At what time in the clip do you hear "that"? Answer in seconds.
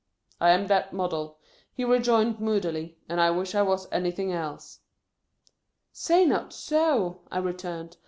0.65-0.93